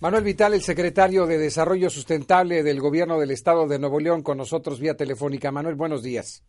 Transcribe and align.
Manuel 0.00 0.24
Vital, 0.24 0.54
el 0.54 0.62
secretario 0.62 1.26
de 1.26 1.38
Desarrollo 1.38 1.88
Sustentable 1.88 2.62
del 2.62 2.80
Gobierno 2.80 3.18
del 3.18 3.30
Estado 3.30 3.66
de 3.66 3.78
Nuevo 3.78 4.00
León, 4.00 4.22
con 4.22 4.38
nosotros 4.38 4.78
vía 4.80 4.94
telefónica. 4.94 5.50
Manuel, 5.50 5.74
buenos 5.74 6.02
días. 6.02 6.44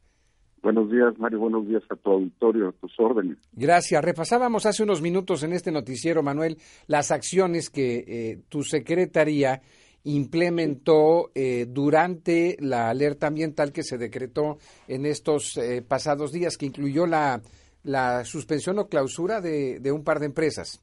Buenos 0.61 0.91
días, 0.91 1.17
Mario. 1.17 1.39
Buenos 1.39 1.67
días 1.67 1.83
a 1.89 1.95
tu 1.95 2.11
auditorio, 2.11 2.69
a 2.69 2.71
tus 2.73 2.91
órdenes. 2.99 3.37
Gracias. 3.53 4.03
Repasábamos 4.03 4.65
hace 4.65 4.83
unos 4.83 5.01
minutos 5.01 5.43
en 5.43 5.53
este 5.53 5.71
noticiero, 5.71 6.23
Manuel, 6.23 6.57
las 6.87 7.11
acciones 7.11 7.69
que 7.69 8.03
eh, 8.07 8.39
tu 8.49 8.63
secretaría 8.63 9.61
implementó 10.03 11.31
eh, 11.35 11.67
durante 11.69 12.57
la 12.59 12.89
alerta 12.89 13.27
ambiental 13.27 13.71
que 13.71 13.83
se 13.83 13.97
decretó 13.97 14.57
en 14.87 15.05
estos 15.05 15.57
eh, 15.57 15.81
pasados 15.81 16.31
días, 16.31 16.57
que 16.57 16.65
incluyó 16.65 17.05
la, 17.05 17.41
la 17.83 18.25
suspensión 18.25 18.79
o 18.79 18.87
clausura 18.87 19.41
de, 19.41 19.79
de 19.79 19.91
un 19.91 20.03
par 20.03 20.19
de 20.19 20.25
empresas. 20.25 20.81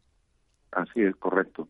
Así 0.74 1.02
es, 1.02 1.14
correcto. 1.16 1.69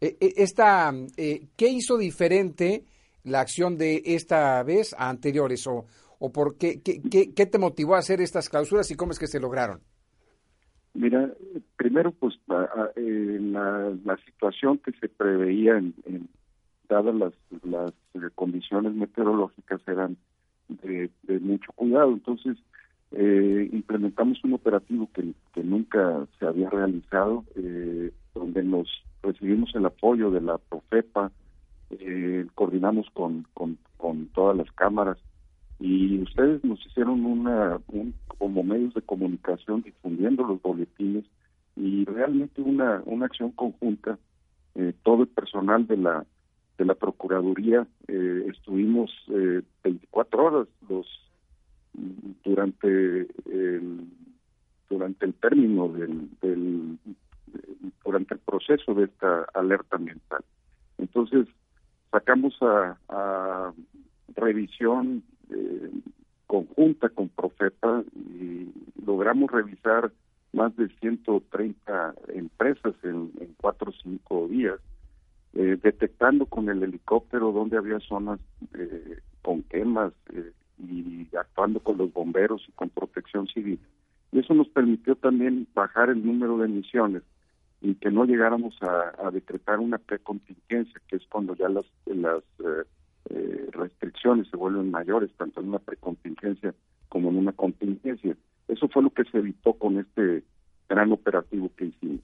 Eh, 0.00 0.16
eh, 0.20 0.32
esta, 0.36 0.92
eh, 1.16 1.48
¿Qué 1.56 1.68
hizo 1.68 1.96
diferente 1.96 2.84
la 3.24 3.40
acción 3.40 3.76
de 3.78 4.02
esta 4.04 4.62
vez 4.62 4.94
a 4.98 5.08
anteriores? 5.08 5.66
¿O, 5.66 5.86
o 6.18 6.32
por 6.32 6.58
qué, 6.58 6.80
qué, 6.82 7.00
qué, 7.34 7.46
te 7.46 7.58
motivó 7.58 7.94
a 7.94 7.98
hacer 7.98 8.20
estas 8.20 8.48
clausuras 8.48 8.90
y 8.90 8.96
cómo 8.96 9.12
es 9.12 9.18
que 9.18 9.26
se 9.28 9.40
lograron? 9.40 9.80
Mira, 10.94 11.32
primero, 11.76 12.12
pues 12.12 12.34
la, 12.48 12.68
la, 12.96 14.16
situación 14.26 14.78
que 14.78 14.92
se 14.92 15.08
preveía, 15.08 15.78
en, 15.78 15.94
dadas 16.88 17.14
las, 17.14 17.32
las 17.62 17.92
condiciones 18.34 18.92
meteorológicas, 18.92 19.80
eran 19.86 20.16
de, 20.68 21.10
de 21.22 21.38
mucho 21.40 21.72
cuidado. 21.72 22.12
Entonces, 22.12 22.58
eh, 23.12 23.68
implementamos 23.72 24.42
un 24.44 24.54
operativo 24.54 25.08
que, 25.14 25.34
que, 25.52 25.62
nunca 25.62 26.26
se 26.38 26.46
había 26.46 26.70
realizado, 26.70 27.44
eh, 27.56 28.10
donde 28.34 28.62
nos 28.62 28.88
recibimos 29.22 29.74
el 29.74 29.86
apoyo 29.86 30.30
de 30.30 30.40
la 30.40 30.58
Profepa, 30.58 31.30
eh, 31.90 32.46
coordinamos 32.54 33.06
con, 33.12 33.46
con, 33.54 33.78
todas 34.34 34.56
las 34.56 34.70
cámaras 34.72 35.18
y 35.78 36.20
ustedes 36.22 36.64
nos 36.64 36.84
hicieron 36.86 37.24
una 37.24 37.78
como 38.38 38.62
medios 38.62 38.94
de 38.94 39.02
comunicación 39.02 39.82
difundiendo 39.82 40.42
los 40.42 40.60
boletines 40.60 41.24
y 41.76 42.04
realmente 42.04 42.62
una, 42.62 43.02
una 43.04 43.26
acción 43.26 43.52
conjunta. 43.52 44.18
Eh, 44.74 44.92
todo 45.02 45.22
el 45.22 45.28
personal 45.28 45.86
de 45.86 45.98
la 45.98 46.24
de 46.78 46.84
la 46.86 46.94
Procuraduría 46.94 47.86
eh, 48.08 48.46
estuvimos 48.50 49.10
24 49.84 50.44
horas 50.44 50.68
los 50.88 51.06
durante 52.42 53.28
el 53.46 54.08
durante 54.88 55.26
el 55.26 55.34
término 55.34 55.88
del 55.88 56.98
durante 58.04 58.34
el 58.34 58.40
proceso 58.40 58.94
de 58.94 59.04
esta 59.04 59.46
alerta 59.54 59.96
ambiental. 59.96 60.44
Entonces, 60.98 61.48
sacamos 62.10 62.56
a, 62.60 63.72
revisión 64.34 65.22
eh, 65.50 65.90
conjunta 66.46 67.10
con 67.10 67.28
Profeta 67.28 68.02
y 68.14 68.72
logramos 69.04 69.50
revisar 69.50 70.10
más 70.52 70.74
de 70.76 70.88
130 71.00 72.14
empresas 72.28 72.94
en, 73.02 73.30
cuatro 73.60 73.90
o 73.90 73.94
cinco 74.02 74.48
días, 74.48 74.80
eh, 75.54 75.78
detectando 75.82 76.46
con 76.46 76.70
el 76.70 76.82
helicóptero 76.82 77.52
donde 77.52 77.76
había 77.76 78.00
zonas 78.00 78.40
eh, 78.74 79.18
con 79.42 79.62
quemas 79.64 80.12
y 80.78 81.28
actuando 81.36 81.80
con 81.80 81.98
los 81.98 82.12
bomberos 82.12 82.64
y 82.68 82.72
con 82.72 82.88
protección 82.88 83.46
civil. 83.48 83.78
Y 84.32 84.38
eso 84.38 84.54
nos 84.54 84.68
permitió 84.68 85.14
también 85.14 85.68
bajar 85.74 86.08
el 86.08 86.24
número 86.24 86.56
de 86.58 86.66
emisiones 86.66 87.22
y 87.82 87.96
que 87.96 88.10
no 88.10 88.24
llegáramos 88.24 88.76
a, 88.80 89.30
decretar 89.32 89.80
una 89.80 89.98
precontingencia, 89.98 91.00
que 91.08 91.16
es 91.16 91.26
cuando 91.28 91.56
ya 91.56 91.68
las, 91.68 91.84
las 92.06 92.42
eh, 92.60 92.84
eh, 93.30 93.66
restricciones 93.72 94.48
se 94.48 94.56
vuelven 94.56 94.90
mayores, 94.90 95.30
tanto 95.36 95.60
en 95.60 95.68
una 95.68 95.80
precontingencia 95.80 96.74
como 97.08 97.30
en 97.30 97.38
una 97.38 97.52
contingencia. 97.52 98.36
Eso 98.68 98.88
fue 98.88 99.02
lo 99.02 99.10
que 99.10 99.24
se 99.24 99.38
evitó 99.38 99.72
con 99.74 99.98
este 99.98 100.44
gran 100.88 101.10
operativo 101.12 101.70
que 101.76 101.86
hicimos. 101.86 102.20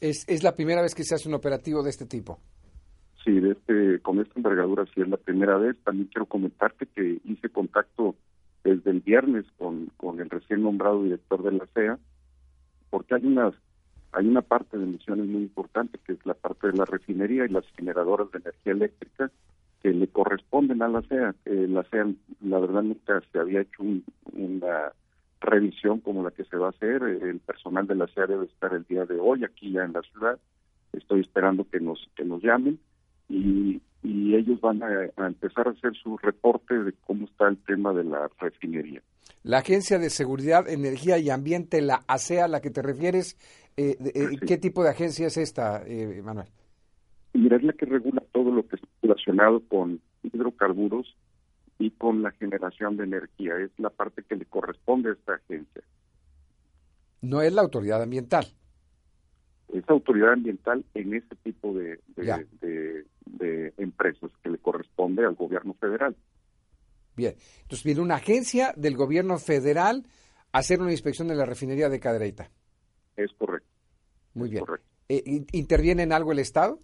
¿Es, 0.00 0.26
es 0.28 0.42
la 0.42 0.54
primera 0.54 0.80
vez 0.80 0.94
que 0.94 1.04
se 1.04 1.14
hace 1.14 1.28
un 1.28 1.34
operativo 1.34 1.82
de 1.82 1.90
este 1.90 2.06
tipo? 2.06 2.38
Sí, 3.22 3.38
de 3.38 3.52
este, 3.52 4.00
con 4.00 4.18
esta 4.18 4.32
envergadura 4.36 4.86
sí 4.94 5.02
es 5.02 5.08
la 5.08 5.18
primera 5.18 5.58
vez. 5.58 5.76
También 5.84 6.08
quiero 6.08 6.26
comentarte 6.26 6.86
que 6.86 7.20
hice 7.24 7.50
contacto 7.50 8.16
desde 8.64 8.90
el 8.90 9.00
viernes 9.00 9.44
con, 9.58 9.86
con 9.98 10.20
el 10.20 10.30
recién 10.30 10.62
nombrado 10.62 11.02
director 11.02 11.42
de 11.42 11.52
la 11.52 11.66
CEA, 11.74 11.98
porque 12.90 13.14
hay 13.14 13.26
unas 13.26 13.54
hay 14.12 14.26
una 14.28 14.42
parte 14.42 14.76
de 14.76 14.84
emisiones 14.84 15.26
muy 15.26 15.42
importante 15.42 15.98
que 16.06 16.12
es 16.12 16.26
la 16.26 16.34
parte 16.34 16.68
de 16.68 16.76
la 16.76 16.84
refinería 16.84 17.46
y 17.46 17.48
las 17.48 17.64
generadoras 17.76 18.30
de 18.30 18.38
energía 18.38 18.72
eléctrica 18.72 19.30
que 19.82 19.90
le 19.90 20.06
corresponden 20.06 20.82
a 20.82 20.88
la 20.88 21.02
CEA. 21.02 21.34
la 21.44 21.82
CEA, 21.84 22.06
la 22.42 22.58
verdad, 22.60 22.82
nunca 22.82 23.20
se 23.32 23.38
había 23.38 23.62
hecho 23.62 23.82
una 24.32 24.92
revisión 25.40 26.00
como 26.00 26.22
la 26.22 26.30
que 26.30 26.44
se 26.44 26.56
va 26.56 26.68
a 26.68 26.70
hacer. 26.70 27.02
El 27.02 27.40
personal 27.40 27.86
de 27.86 27.96
la 27.96 28.06
CEA 28.06 28.26
debe 28.26 28.46
estar 28.46 28.72
el 28.74 28.84
día 28.84 29.06
de 29.06 29.18
hoy 29.18 29.44
aquí 29.44 29.72
ya 29.72 29.82
en 29.84 29.94
la 29.94 30.02
ciudad. 30.02 30.38
Estoy 30.92 31.20
esperando 31.20 31.66
que 31.68 31.80
nos 31.80 32.08
que 32.14 32.24
nos 32.24 32.42
llamen 32.42 32.78
y, 33.28 33.80
ellos 34.34 34.60
van 34.62 34.82
a, 34.82 34.88
a 35.16 35.26
empezar 35.26 35.68
a 35.68 35.72
hacer 35.72 35.94
su 35.94 36.16
reporte 36.16 36.74
de 36.74 36.94
cómo 37.06 37.26
está 37.26 37.48
el 37.48 37.58
tema 37.58 37.92
de 37.92 38.02
la 38.02 38.28
refinería. 38.40 39.02
La 39.44 39.58
Agencia 39.58 39.98
de 39.98 40.08
Seguridad, 40.08 40.68
Energía 40.68 41.18
y 41.18 41.28
Ambiente, 41.28 41.82
la 41.82 42.02
ASEA, 42.06 42.44
a 42.46 42.48
la 42.48 42.60
que 42.60 42.70
te 42.70 42.80
refieres, 42.80 43.36
eh, 43.76 43.96
eh, 44.14 44.38
¿Qué 44.46 44.58
tipo 44.58 44.82
de 44.82 44.90
agencia 44.90 45.26
es 45.26 45.36
esta, 45.36 45.82
eh, 45.86 46.20
Manuel? 46.22 46.48
Mira, 47.32 47.56
es 47.56 47.62
la 47.62 47.72
que 47.72 47.86
regula 47.86 48.22
todo 48.32 48.50
lo 48.50 48.66
que 48.66 48.76
es 48.76 48.82
relacionado 49.00 49.62
con 49.68 50.00
hidrocarburos 50.22 51.16
y 51.78 51.90
con 51.92 52.22
la 52.22 52.32
generación 52.32 52.96
de 52.96 53.04
energía. 53.04 53.56
Es 53.56 53.70
la 53.78 53.90
parte 53.90 54.22
que 54.22 54.36
le 54.36 54.44
corresponde 54.44 55.10
a 55.10 55.12
esta 55.12 55.34
agencia. 55.34 55.82
No 57.22 57.40
es 57.40 57.52
la 57.52 57.62
autoridad 57.62 58.02
ambiental. 58.02 58.46
Es 59.72 59.88
autoridad 59.88 60.32
ambiental 60.32 60.84
en 60.92 61.14
ese 61.14 61.34
tipo 61.42 61.72
de, 61.72 61.98
de, 62.14 63.06
de 63.24 63.72
empresas 63.78 64.30
que 64.42 64.50
le 64.50 64.58
corresponde 64.58 65.24
al 65.24 65.34
gobierno 65.34 65.72
federal. 65.74 66.14
Bien, 67.16 67.34
entonces 67.62 67.84
viene 67.84 68.02
una 68.02 68.16
agencia 68.16 68.74
del 68.76 68.96
gobierno 68.96 69.38
federal 69.38 70.04
a 70.52 70.58
hacer 70.58 70.80
una 70.80 70.92
inspección 70.92 71.28
de 71.28 71.36
la 71.36 71.46
refinería 71.46 71.88
de 71.88 72.00
Cadereyta. 72.00 72.50
Es 73.16 73.32
correcto. 73.32 73.68
Muy 74.34 74.50
bien. 74.50 74.64
Eh, 75.08 75.44
¿Interviene 75.52 76.02
en 76.02 76.12
algo 76.12 76.32
el 76.32 76.38
Estado? 76.38 76.78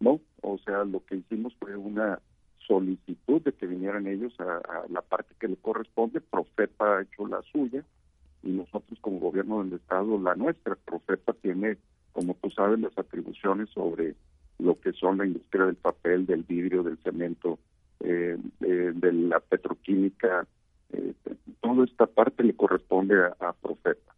No, 0.00 0.20
o 0.42 0.58
sea, 0.58 0.84
lo 0.84 1.04
que 1.04 1.16
hicimos 1.16 1.54
fue 1.58 1.76
una 1.76 2.20
solicitud 2.66 3.42
de 3.42 3.52
que 3.52 3.66
vinieran 3.66 4.06
ellos 4.06 4.32
a, 4.38 4.84
la 4.88 5.02
parte 5.02 5.34
que 5.38 5.48
le 5.48 5.56
corresponde. 5.56 6.20
Profepa 6.20 6.98
ha 6.98 7.02
hecho 7.02 7.26
la 7.26 7.42
suya 7.42 7.82
y 8.42 8.50
nosotros 8.50 8.98
como 9.00 9.18
gobierno 9.18 9.62
del 9.62 9.74
Estado 9.74 10.18
la 10.18 10.34
nuestra. 10.34 10.76
Profepa 10.76 11.32
tiene, 11.34 11.76
como 12.12 12.34
tú 12.34 12.50
sabes, 12.50 12.78
las 12.78 12.96
atribuciones 12.96 13.68
sobre 13.70 14.14
lo 14.58 14.80
que 14.80 14.92
son 14.92 15.18
la 15.18 15.26
industria 15.26 15.66
del 15.66 15.76
papel, 15.76 16.26
del 16.26 16.42
vidrio, 16.44 16.82
del 16.82 16.98
cemento, 16.98 17.58
eh, 18.00 18.38
de, 18.60 19.12
la 19.12 19.40
petroquímica. 19.40 20.46
Eh, 20.92 21.12
toda 21.60 21.84
esta 21.84 22.06
parte 22.06 22.44
le 22.44 22.54
corresponde 22.54 23.16
a, 23.22 23.36
a 23.40 23.52
Profepa 23.52 24.14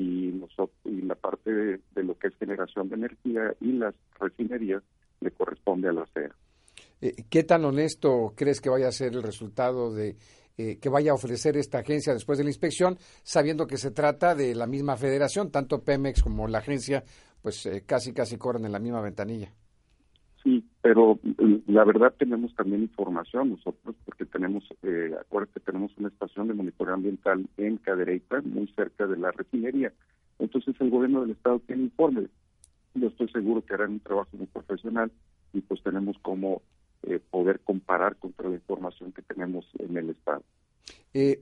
y, 0.00 0.32
nosotros, 0.32 0.76
y 0.84 1.02
la 1.02 1.14
parte 1.14 1.52
de, 1.52 2.02
lo 2.02 2.18
que 2.18 2.28
es 2.28 2.36
generación 2.36 2.88
de 2.88 2.96
energía 2.96 3.54
y 3.60 3.72
las 3.72 3.94
refinerías 4.18 4.82
le 5.20 5.30
corresponde 5.30 5.88
a 5.88 5.92
la 5.92 6.06
CEA. 6.14 6.34
Eh, 7.00 7.24
¿Qué 7.28 7.44
tan 7.44 7.64
honesto 7.64 8.32
crees 8.34 8.60
que 8.60 8.70
vaya 8.70 8.88
a 8.88 8.92
ser 8.92 9.14
el 9.14 9.22
resultado 9.22 9.92
de 9.92 10.16
eh, 10.56 10.78
que 10.78 10.90
vaya 10.90 11.12
a 11.12 11.14
ofrecer 11.14 11.56
esta 11.56 11.78
agencia 11.78 12.12
después 12.12 12.36
de 12.36 12.44
la 12.44 12.50
inspección, 12.50 12.98
sabiendo 13.22 13.66
que 13.66 13.78
se 13.78 13.92
trata 13.92 14.34
de 14.34 14.54
la 14.54 14.66
misma 14.66 14.96
federación, 14.96 15.50
tanto 15.50 15.82
Pemex 15.82 16.22
como 16.22 16.46
la 16.48 16.58
agencia, 16.58 17.02
pues 17.40 17.64
eh, 17.64 17.84
casi 17.86 18.12
casi 18.12 18.36
corren 18.36 18.66
en 18.66 18.72
la 18.72 18.78
misma 18.78 19.00
ventanilla? 19.00 19.54
Sí, 20.42 20.64
pero 20.80 21.18
mm, 21.22 21.72
la 21.72 21.84
verdad 21.84 22.14
tenemos 22.18 22.54
también 22.54 22.82
información 22.82 23.50
nosotros, 23.50 23.94
porque 24.04 24.24
tenemos, 24.24 24.64
eh, 24.82 25.14
acuérdate, 25.20 25.60
tenemos 25.60 25.92
una 25.98 26.08
estación 26.08 26.48
de 26.48 26.54
monitoreo 26.54 26.94
ambiental 26.94 27.46
en 27.56 27.76
Cadereyta, 27.78 28.40
muy 28.42 28.66
cerca 28.74 29.06
de 29.06 29.16
la 29.16 29.30
refinería. 29.32 29.92
Entonces 30.38 30.74
el 30.80 30.90
gobierno 30.90 31.20
del 31.22 31.32
estado 31.32 31.58
tiene 31.60 31.82
informes 31.84 32.30
yo 32.94 33.08
estoy 33.08 33.28
seguro 33.28 33.64
que 33.64 33.74
harán 33.74 33.92
un 33.92 34.00
trabajo 34.00 34.30
muy 34.36 34.46
profesional 34.46 35.10
y 35.52 35.60
pues 35.60 35.82
tenemos 35.82 36.16
como 36.22 36.62
eh, 37.02 37.20
poder 37.30 37.60
comparar 37.60 38.16
contra 38.16 38.48
la 38.48 38.56
información 38.56 39.12
que 39.12 39.22
tenemos 39.22 39.64
en 39.78 39.96
el 39.96 40.10
Estado. 40.10 40.42
Eh, 41.12 41.38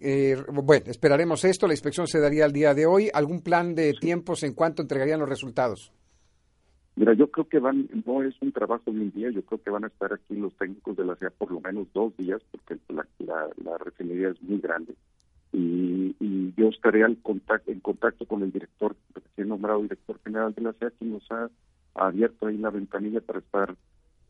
eh, 0.00 0.36
bueno, 0.52 0.84
esperaremos 0.86 1.44
esto. 1.44 1.66
La 1.66 1.74
inspección 1.74 2.06
se 2.06 2.20
daría 2.20 2.44
el 2.44 2.52
día 2.52 2.74
de 2.74 2.86
hoy. 2.86 3.10
¿Algún 3.12 3.42
plan 3.42 3.74
de 3.74 3.94
tiempos 3.94 4.42
en 4.42 4.54
cuánto 4.54 4.82
entregarían 4.82 5.20
los 5.20 5.28
resultados? 5.28 5.92
Mira, 7.02 7.14
yo 7.14 7.28
creo 7.32 7.48
que 7.48 7.58
van, 7.58 7.88
no 8.06 8.22
es 8.22 8.40
un 8.40 8.52
trabajo 8.52 8.92
de 8.92 9.00
un 9.00 9.10
día, 9.10 9.28
yo 9.30 9.42
creo 9.42 9.60
que 9.60 9.70
van 9.70 9.82
a 9.82 9.88
estar 9.88 10.12
aquí 10.12 10.36
los 10.36 10.54
técnicos 10.54 10.96
de 10.96 11.04
la 11.04 11.16
CIA 11.16 11.30
por 11.30 11.50
lo 11.50 11.60
menos 11.60 11.88
dos 11.92 12.16
días, 12.16 12.40
porque 12.52 12.78
la, 12.90 13.04
la, 13.56 13.76
refinería 13.78 14.28
es 14.28 14.40
muy 14.40 14.60
grande. 14.60 14.94
Y, 15.52 16.14
yo 16.56 16.68
estaré 16.68 17.02
al 17.02 17.16
contacto, 17.20 17.72
en 17.72 17.80
contacto 17.80 18.24
con 18.24 18.44
el 18.44 18.52
director, 18.52 18.94
recién 19.14 19.48
nombrado 19.48 19.82
director 19.82 20.20
general 20.22 20.54
de 20.54 20.62
la 20.62 20.74
CIA, 20.74 20.92
que 20.96 21.04
nos 21.04 21.28
ha 21.32 21.50
abierto 21.96 22.46
ahí 22.46 22.56
la 22.56 22.70
ventanilla 22.70 23.20
para 23.20 23.40
estar 23.40 23.74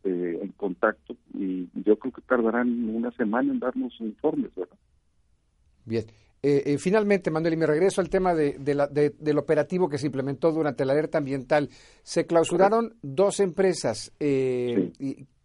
eh, 0.03 0.39
en 0.41 0.51
contacto. 0.53 1.15
Y 1.35 1.69
yo 1.75 1.99
creo 1.99 2.11
que 2.11 2.21
tardarán 2.23 2.89
una 2.89 3.11
semana 3.11 3.51
en 3.51 3.59
darnos 3.59 3.93
informes, 4.01 4.49
¿verdad? 4.55 4.79
Bien. 5.85 6.05
Eh, 6.45 6.73
eh, 6.73 6.77
finalmente, 6.77 7.31
Manuel, 7.31 7.53
y 7.53 7.57
me 7.57 7.65
regreso 7.65 8.01
al 8.01 8.09
tema 8.09 8.35
de, 8.35 8.57
del 8.59 9.37
operativo 9.37 9.87
que 9.87 9.97
se 9.97 10.07
implementó 10.07 10.51
durante 10.51 10.83
la 10.83 10.91
alerta 10.91 11.17
ambiental. 11.17 11.69
Se 12.03 12.25
clausuraron 12.25 12.95
dos 13.01 13.39
empresas. 13.39 14.11
Eh, 14.19 14.91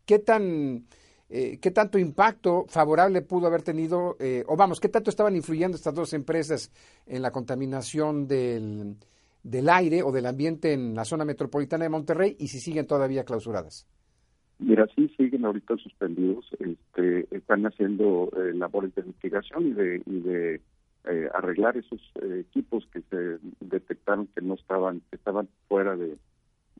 ¿Qué 0.04 0.18
tan... 0.18 0.84
¿Qué 1.30 1.70
tanto 1.74 1.98
impacto 1.98 2.64
favorable 2.68 3.20
pudo 3.20 3.48
haber 3.48 3.60
tenido, 3.60 4.16
o 4.46 4.56
vamos, 4.56 4.80
qué 4.80 4.88
tanto 4.88 5.10
estaban 5.10 5.36
influyendo 5.36 5.76
estas 5.76 5.94
dos 5.94 6.14
empresas 6.14 6.72
en 7.06 7.20
la 7.20 7.30
contaminación 7.30 8.26
del, 8.26 8.96
del 9.42 9.68
aire 9.68 10.02
o 10.02 10.10
del 10.10 10.24
ambiente 10.24 10.72
en 10.72 10.94
la 10.94 11.04
zona 11.04 11.26
metropolitana 11.26 11.84
de 11.84 11.90
Monterrey 11.90 12.34
y 12.38 12.48
si 12.48 12.60
siguen 12.60 12.86
todavía 12.86 13.24
clausuradas? 13.24 13.86
Mira, 14.58 14.86
sí 14.96 15.12
siguen 15.18 15.44
ahorita 15.44 15.76
suspendidos, 15.76 16.46
este, 16.60 17.28
están 17.36 17.66
haciendo 17.66 18.30
labores 18.54 18.94
de 18.94 19.02
investigación 19.02 19.66
y 19.66 19.72
de, 19.72 20.02
y 20.06 20.20
de 20.20 20.62
eh, 21.04 21.28
arreglar 21.34 21.76
esos 21.76 22.00
eh, 22.22 22.44
equipos 22.48 22.86
que 22.92 23.02
se 23.02 23.38
detectaron 23.60 24.26
que 24.34 24.42
no 24.42 24.54
estaban, 24.54 25.00
que 25.10 25.16
estaban 25.16 25.48
fuera 25.68 25.96
de, 25.96 26.16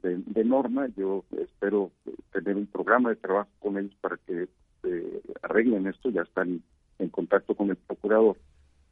de, 0.02 0.44
norma. 0.44 0.88
Yo 0.96 1.24
espero 1.36 1.90
tener 2.32 2.56
un 2.56 2.66
programa 2.66 3.10
de 3.10 3.16
trabajo 3.16 3.50
con 3.58 3.78
ellos 3.78 3.94
para 4.00 4.16
que 4.18 4.48
eh, 4.84 5.22
arreglen 5.42 5.86
esto. 5.86 6.10
Ya 6.10 6.22
están 6.22 6.62
en 6.98 7.08
contacto 7.08 7.54
con 7.54 7.70
el 7.70 7.76
procurador 7.76 8.36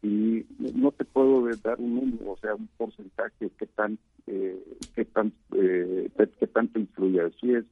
y 0.02 0.46
no 0.58 0.92
te 0.92 1.04
puedo 1.04 1.48
dar 1.62 1.80
un 1.80 1.94
número, 1.96 2.32
o 2.32 2.36
sea, 2.38 2.54
un 2.54 2.68
porcentaje 2.76 3.50
que 3.58 3.66
tan, 3.66 3.98
eh, 4.26 4.62
que 4.94 5.04
tan, 5.04 5.32
que 5.50 6.46
tanto 6.52 6.78
influye. 6.78 7.20
Así 7.22 7.52
es, 7.52 7.64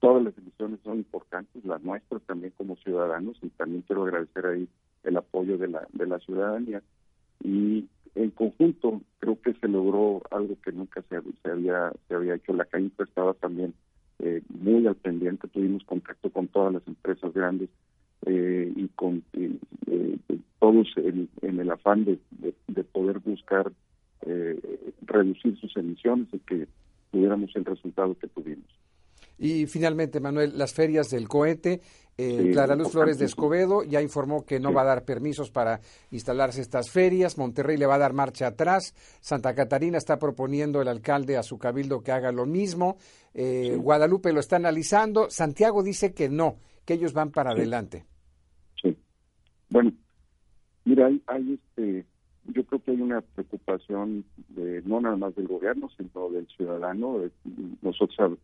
todas 0.00 0.24
las 0.24 0.36
emisiones 0.36 0.80
son 0.82 0.98
importantes, 0.98 1.64
las 1.64 1.82
nuestras 1.82 2.20
también 2.22 2.52
como 2.56 2.76
ciudadanos, 2.76 3.38
y 3.40 3.48
también 3.50 3.82
quiero 3.82 4.02
agradecer 4.02 4.46
ahí 4.46 4.68
el 5.04 5.16
apoyo 5.16 5.58
de 5.58 5.68
la, 5.68 5.86
de 5.92 6.06
la 6.06 6.18
ciudadanía. 6.20 6.82
Y 7.42 7.86
en 8.14 8.30
conjunto 8.30 9.00
creo 9.18 9.40
que 9.40 9.54
se 9.54 9.68
logró 9.68 10.22
algo 10.30 10.56
que 10.62 10.72
nunca 10.72 11.02
se, 11.08 11.16
había 11.48 11.92
se 12.08 12.14
había 12.14 12.34
hecho. 12.34 12.52
La 12.52 12.64
CAINTA 12.64 13.04
estaba 13.04 13.34
también 13.34 13.74
eh, 14.18 14.42
muy 14.48 14.86
al 14.86 14.96
pendiente, 14.96 15.48
tuvimos 15.48 15.82
contacto 15.84 16.30
con 16.30 16.48
todas 16.48 16.74
las 16.74 16.86
empresas 16.86 17.32
grandes 17.32 17.70
eh, 18.26 18.72
y 18.74 18.88
con 18.88 19.22
eh, 19.32 19.58
todos 20.60 20.88
en, 20.96 21.28
el 21.42 21.70
afán 21.70 22.04
de, 22.04 22.18
de, 22.68 22.84
poder 22.84 23.18
buscar 23.18 23.72
reducir 25.04 25.58
sus 25.58 25.76
emisiones 25.76 26.28
y 26.32 26.38
que 26.38 26.68
tuviéramos 27.10 27.50
el 27.56 27.64
resultado 27.64 28.16
que 28.16 28.28
tuvimos. 28.28 28.64
Y 29.42 29.66
finalmente, 29.66 30.20
Manuel, 30.20 30.56
las 30.56 30.72
ferias 30.72 31.10
del 31.10 31.26
cohete. 31.26 31.80
Eh, 32.16 32.50
Clara 32.52 32.76
Luz 32.76 32.92
Flores 32.92 33.18
de 33.18 33.24
Escobedo 33.24 33.82
ya 33.82 34.00
informó 34.00 34.44
que 34.46 34.60
no 34.60 34.72
va 34.72 34.82
a 34.82 34.84
dar 34.84 35.04
permisos 35.04 35.50
para 35.50 35.80
instalarse 36.12 36.60
estas 36.60 36.90
ferias. 36.90 37.36
Monterrey 37.38 37.76
le 37.76 37.86
va 37.86 37.96
a 37.96 37.98
dar 37.98 38.12
marcha 38.12 38.46
atrás. 38.46 38.94
Santa 39.20 39.52
Catarina 39.56 39.98
está 39.98 40.16
proponiendo 40.20 40.80
el 40.80 40.86
alcalde 40.86 41.36
a 41.36 41.42
su 41.42 41.58
cabildo 41.58 42.02
que 42.02 42.12
haga 42.12 42.30
lo 42.30 42.46
mismo. 42.46 42.98
Eh, 43.34 43.76
Guadalupe 43.76 44.32
lo 44.32 44.38
está 44.38 44.56
analizando. 44.56 45.28
Santiago 45.28 45.82
dice 45.82 46.14
que 46.14 46.28
no, 46.28 46.58
que 46.84 46.94
ellos 46.94 47.12
van 47.12 47.32
para 47.32 47.50
adelante. 47.50 48.04
Sí. 48.80 48.96
Bueno, 49.70 49.92
mira, 50.84 51.06
hay, 51.08 51.20
hay 51.26 51.54
este, 51.54 52.06
yo 52.44 52.64
creo 52.64 52.82
que 52.82 52.90
hay 52.90 53.00
una 53.00 53.20
preocupación 53.20 54.24
de, 54.48 54.82
no 54.82 55.00
nada 55.00 55.16
más 55.16 55.34
del 55.34 55.46
gobierno, 55.46 55.88
sino 55.96 56.28
del 56.30 56.46
ciudadano. 56.48 57.20
Nosotros 57.82 58.38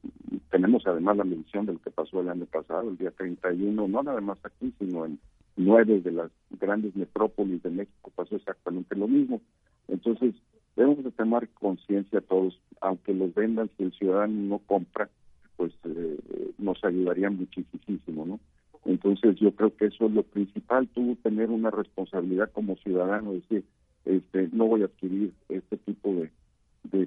tenemos 0.51 0.87
además 0.87 1.17
la 1.17 1.25
mención 1.25 1.67
de 1.67 1.75
lo 1.75 1.79
que 1.81 1.91
pasó 1.91 2.21
el 2.21 2.29
año 2.29 2.47
pasado, 2.47 2.91
el 2.91 2.97
día 2.97 3.11
31, 3.11 3.89
no 3.89 4.03
nada 4.03 4.21
más 4.21 4.39
aquí, 4.45 4.73
sino 4.79 5.07
en 5.07 5.19
nueve 5.57 6.01
de 6.01 6.13
las 6.13 6.31
grandes 6.59 6.95
metrópolis 6.97 7.63
de 7.63 7.71
México 7.71 8.13
pasó 8.15 8.37
exactamente 8.37 8.95
lo 8.97 9.09
mismo. 9.09 9.41
Entonces, 9.89 10.35
debemos 10.77 11.05
de 11.05 11.11
tomar 11.11 11.49
conciencia 11.49 12.21
todos, 12.21 12.59
aunque 12.81 13.13
los 13.13 13.35
vendan, 13.35 13.69
si 13.77 13.85
el 13.85 13.93
ciudadano 13.93 14.35
no 14.35 14.59
compra, 14.59 15.09
pues 15.57 15.73
eh, 15.85 16.19
nos 16.59 16.83
ayudaría 16.85 17.31
muchísimo, 17.31 18.25
¿no? 18.25 18.41
Entonces 18.85 19.37
yo 19.37 19.53
creo 19.53 19.77
que 19.77 19.87
eso 19.87 20.07
es 20.07 20.13
lo 20.13 20.23
principal, 20.23 20.89
tú 20.89 21.17
tener 21.23 21.51
una 21.51 21.71
responsabilidad 21.71 22.51
como 22.53 22.77
ciudadano, 22.77 23.33
decir, 23.33 23.65
este, 24.05 24.49
no 24.53 24.67
voy 24.67 24.83
a 24.83 24.87
adquirir 24.87 25.33
este 25.49 25.77
tipo 25.79 26.15
de, 26.15 26.31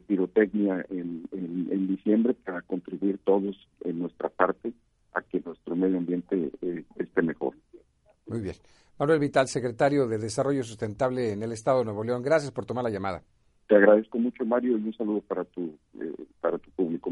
pirotecnia 0.08 0.86
en, 0.90 1.28
diciembre 1.88 2.34
para 2.34 2.62
contribuir 2.62 3.20
todos 3.24 3.56
en 3.84 4.00
nuestra 4.00 4.30
parte 4.30 4.74
a 5.14 5.22
que 5.22 5.42
nuestro 5.46 5.76
medio 5.76 5.98
ambiente 5.98 6.52
eh, 6.62 6.84
esté 6.96 7.22
mejor. 7.22 7.54
Muy 8.28 8.40
bien. 8.40 8.56
Manuel 8.98 9.20
Vital, 9.20 9.48
secretario 9.48 10.08
de 10.08 10.18
Desarrollo 10.18 10.64
Sustentable 10.64 11.34
en 11.34 11.44
el 11.44 11.52
Estado 11.52 11.80
de 11.80 11.86
Nuevo 11.86 12.04
León, 12.04 12.22
gracias 12.22 12.52
por 12.52 12.66
tomar 12.66 12.84
la 12.84 12.90
llamada. 12.90 13.22
Te 13.68 13.76
agradezco 13.76 14.18
mucho, 14.20 14.46
Mario, 14.46 14.78
y 14.78 14.84
un 14.84 14.94
saludo 14.94 15.22
para 15.22 15.44
tu, 15.44 15.78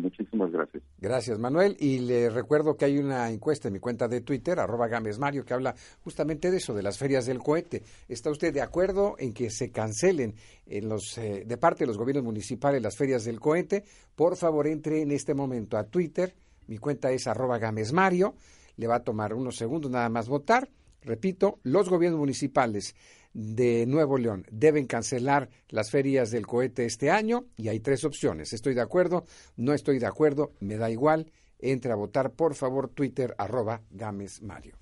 Muchísimas 0.10 0.52
gracias. 0.52 0.84
Gracias, 0.98 1.38
Manuel. 1.38 1.78
Y 1.80 2.00
le 2.00 2.30
recuerdo 2.30 2.76
que 2.76 2.86
hay 2.86 2.98
una 2.98 3.30
encuesta 3.30 3.68
en 3.68 3.76
mi 3.76 3.80
cuenta 3.80 4.08
de 4.08 4.22
Twitter, 4.22 4.60
arroba 4.60 4.88
Games 4.88 5.20
Mario, 5.20 5.46
que 5.46 5.54
habla 5.54 5.76
justamente 6.04 6.50
de 6.50 6.58
eso, 6.58 6.74
de 6.74 6.82
las 6.82 6.98
ferias 6.98 7.28
del 7.28 7.40
cohete. 7.40 7.84
¿Está 8.08 8.32
usted 8.32 8.52
de 8.52 8.62
acuerdo 8.62 9.16
en 9.20 9.34
que 9.34 9.52
se 9.52 9.72
cancelen 9.72 10.34
en 10.66 10.90
los, 10.90 11.16
eh, 11.20 11.44
de 11.46 11.58
parte 11.58 11.84
de 11.84 11.88
los 11.88 11.98
gobiernos 11.98 12.26
municipales 12.26 12.82
las 12.82 12.98
ferias 12.98 13.24
del 13.24 13.40
cohete? 13.40 13.84
Por 14.16 14.36
favor, 14.36 14.66
entre 14.66 15.02
en 15.02 15.12
este 15.12 15.36
momento 15.36 15.78
a 15.78 15.84
Twitter. 15.84 16.34
Mi 16.66 16.80
cuenta 16.80 17.12
es 17.12 17.28
arroba 17.28 17.60
Games 17.60 17.94
Mario. 17.94 18.34
Le 18.78 18.88
va 18.88 18.96
a 18.96 19.04
tomar 19.04 19.36
unos 19.36 19.58
segundos 19.58 19.92
nada 19.92 20.10
más 20.10 20.28
votar. 20.28 20.70
Repito, 21.02 21.60
los 21.64 21.90
gobiernos 21.90 22.20
municipales 22.20 22.96
de 23.34 23.86
Nuevo 23.86 24.18
León 24.18 24.46
deben 24.52 24.88
cancelar 24.88 25.50
las 25.70 25.92
ferias 25.92 26.32
del 26.32 26.48
cohete 26.48 26.86
este 26.86 27.12
año 27.12 27.46
y 27.56 27.70
hay 27.70 27.80
tres 27.80 28.04
opciones. 28.04 28.54
Estoy 28.54 28.74
de 28.74 28.82
acuerdo, 28.82 29.26
no 29.56 29.74
estoy 29.74 30.00
de 30.00 30.08
acuerdo, 30.08 30.54
me 30.60 30.78
da 30.78 30.90
igual. 30.90 31.32
Entre 31.62 31.92
a 31.92 31.96
votar, 31.96 32.32
por 32.32 32.56
favor, 32.56 32.90
Twitter 32.90 33.36
arroba 33.38 33.82
Games 33.92 34.42
Mario. 34.42 34.78